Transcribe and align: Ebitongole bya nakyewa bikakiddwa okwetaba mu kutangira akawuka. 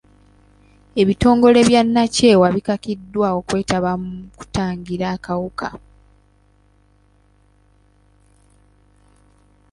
Ebitongole 1.01 1.59
bya 1.69 1.81
nakyewa 1.93 2.47
bikakiddwa 2.55 3.27
okwetaba 3.39 3.91
mu 4.01 4.11
kutangira 4.39 5.05
akawuka. 5.15 5.69